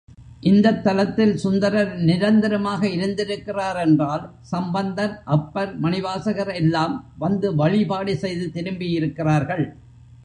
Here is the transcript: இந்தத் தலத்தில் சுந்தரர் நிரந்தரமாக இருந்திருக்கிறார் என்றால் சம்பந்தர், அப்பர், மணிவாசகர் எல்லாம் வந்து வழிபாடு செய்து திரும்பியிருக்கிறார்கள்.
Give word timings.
இந்தத் 0.41 0.83
தலத்தில் 0.83 1.33
சுந்தரர் 1.35 1.91
நிரந்தரமாக 1.99 2.87
இருந்திருக்கிறார் 2.87 3.77
என்றால் 3.77 4.23
சம்பந்தர், 4.41 5.13
அப்பர், 5.29 5.81
மணிவாசகர் 5.81 6.53
எல்லாம் 6.55 6.95
வந்து 7.17 7.55
வழிபாடு 7.55 8.17
செய்து 8.17 8.47
திரும்பியிருக்கிறார்கள். 8.53 9.65